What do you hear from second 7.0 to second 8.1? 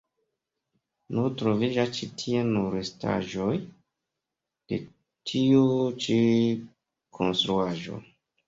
konstruaĵo.